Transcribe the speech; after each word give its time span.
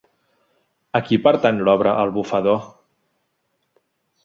A 0.99 1.01
qui 1.09 1.19
pertany 1.27 1.61
l'obra 1.67 1.93
El 2.05 2.15
bufador? 2.17 2.59